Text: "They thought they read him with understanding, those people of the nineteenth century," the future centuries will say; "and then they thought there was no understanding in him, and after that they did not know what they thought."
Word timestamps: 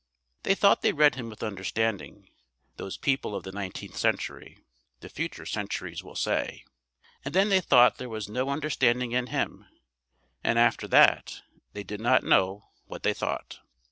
"They 0.41 0.55
thought 0.55 0.81
they 0.81 0.93
read 0.93 1.13
him 1.13 1.29
with 1.29 1.43
understanding, 1.43 2.27
those 2.77 2.97
people 2.97 3.35
of 3.35 3.43
the 3.43 3.51
nineteenth 3.51 3.95
century," 3.95 4.57
the 5.01 5.09
future 5.09 5.45
centuries 5.45 6.03
will 6.03 6.15
say; 6.15 6.63
"and 7.23 7.35
then 7.35 7.49
they 7.49 7.61
thought 7.61 7.99
there 7.99 8.09
was 8.09 8.27
no 8.27 8.49
understanding 8.49 9.11
in 9.11 9.27
him, 9.27 9.67
and 10.43 10.57
after 10.57 10.87
that 10.87 11.43
they 11.73 11.83
did 11.83 12.01
not 12.01 12.23
know 12.23 12.71
what 12.87 13.03
they 13.03 13.13
thought." 13.13 13.59